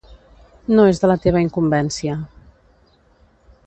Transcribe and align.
No 0.77 0.85
és 0.93 1.03
de 1.03 1.11
la 1.13 1.19
teva 1.27 1.45
incumbència. 1.47 2.19